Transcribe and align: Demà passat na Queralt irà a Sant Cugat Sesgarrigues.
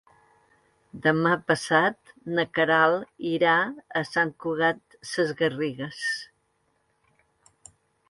Demà 1.03 1.33
passat 1.51 2.13
na 2.39 2.47
Queralt 2.59 3.29
irà 3.33 3.55
a 4.01 4.05
Sant 4.15 4.35
Cugat 4.47 5.01
Sesgarrigues. 5.15 6.05